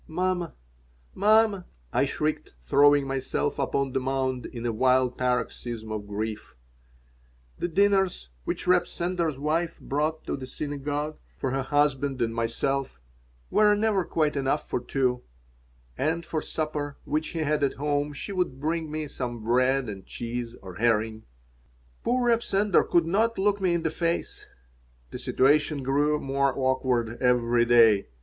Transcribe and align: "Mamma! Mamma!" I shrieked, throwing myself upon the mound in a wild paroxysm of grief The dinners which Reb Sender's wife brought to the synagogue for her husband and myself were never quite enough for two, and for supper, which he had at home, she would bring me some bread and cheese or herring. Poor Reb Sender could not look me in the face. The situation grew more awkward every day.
"Mamma! 0.07 0.55
Mamma!" 1.13 1.67
I 1.93 2.05
shrieked, 2.05 2.55
throwing 2.63 3.05
myself 3.07 3.59
upon 3.59 3.93
the 3.93 3.99
mound 3.99 4.47
in 4.47 4.65
a 4.65 4.71
wild 4.73 5.15
paroxysm 5.15 5.91
of 5.91 6.07
grief 6.07 6.55
The 7.59 7.67
dinners 7.67 8.31
which 8.43 8.65
Reb 8.65 8.87
Sender's 8.87 9.37
wife 9.37 9.79
brought 9.79 10.23
to 10.23 10.35
the 10.35 10.47
synagogue 10.47 11.19
for 11.37 11.51
her 11.51 11.61
husband 11.61 12.19
and 12.19 12.33
myself 12.33 12.99
were 13.51 13.75
never 13.75 14.03
quite 14.03 14.35
enough 14.35 14.67
for 14.67 14.79
two, 14.79 15.21
and 15.99 16.25
for 16.25 16.41
supper, 16.41 16.97
which 17.05 17.27
he 17.27 17.39
had 17.41 17.63
at 17.63 17.75
home, 17.75 18.11
she 18.11 18.31
would 18.31 18.59
bring 18.59 18.89
me 18.89 19.07
some 19.07 19.43
bread 19.43 19.87
and 19.87 20.07
cheese 20.07 20.55
or 20.63 20.77
herring. 20.77 21.25
Poor 22.03 22.25
Reb 22.25 22.41
Sender 22.41 22.83
could 22.83 23.05
not 23.05 23.37
look 23.37 23.61
me 23.61 23.75
in 23.75 23.83
the 23.83 23.91
face. 23.91 24.47
The 25.11 25.19
situation 25.19 25.83
grew 25.83 26.19
more 26.19 26.57
awkward 26.57 27.21
every 27.21 27.65
day. 27.65 28.07